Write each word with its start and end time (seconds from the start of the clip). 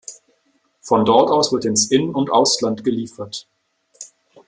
Von 0.79 1.05
dort 1.05 1.29
aus 1.29 1.51
wird 1.51 1.65
ins 1.65 1.91
In- 1.91 2.15
und 2.15 2.31
Ausland 2.31 2.83
geliefert. 2.83 3.47